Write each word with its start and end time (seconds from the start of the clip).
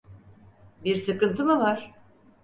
Bir 0.85 0.95
sıkıntı 0.95 1.45
mı 1.45 1.59
var? 1.59 1.91